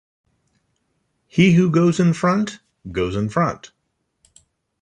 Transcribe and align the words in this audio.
He 1.27 1.53
who 1.53 1.69
goes 1.69 1.99
in 1.99 2.13
front, 2.13 2.57
goes 2.91 3.15
in 3.15 3.29
front. 3.29 3.69